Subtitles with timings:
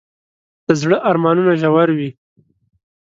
[0.65, 2.09] د زړه ارمانونه ژور وي.